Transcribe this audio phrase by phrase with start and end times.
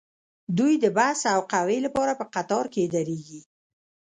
[0.57, 3.41] دوی د بس او قهوې لپاره په قطار کې دریږي